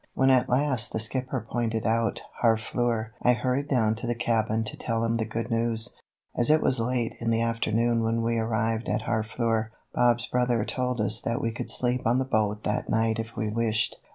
When 0.15 0.31
at 0.31 0.49
last 0.49 0.91
the 0.93 0.99
skipper 0.99 1.45
pointed 1.47 1.85
out 1.85 2.23
Harfleur 2.41 3.11
I 3.21 3.33
hurried 3.33 3.67
down 3.67 3.93
to 3.97 4.07
the 4.07 4.15
cabin 4.15 4.63
to 4.63 4.75
tell 4.75 5.03
him 5.05 5.13
the 5.13 5.25
good 5.27 5.51
news. 5.51 5.93
As 6.35 6.49
it 6.49 6.59
was 6.59 6.79
late 6.79 7.13
in 7.19 7.29
the 7.29 7.43
afternoon 7.43 8.01
when 8.01 8.23
we 8.23 8.39
arrived 8.39 8.89
at 8.89 9.03
Harfleur, 9.03 9.71
Bob's 9.93 10.25
brother 10.25 10.65
told 10.65 10.99
us 11.01 11.21
that 11.21 11.39
we 11.39 11.51
could 11.51 11.69
sleep 11.69 12.01
on 12.07 12.17
the 12.17 12.25
boat 12.25 12.63
that 12.63 12.89
night 12.89 13.19
if 13.19 13.35
we 13.37 13.47
wished. 13.49 13.97